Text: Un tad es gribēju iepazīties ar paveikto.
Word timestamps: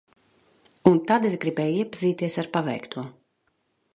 Un 0.91 0.95
tad 1.11 1.27
es 1.29 1.35
gribēju 1.43 1.77
iepazīties 1.83 2.39
ar 2.45 2.51
paveikto. 2.57 3.07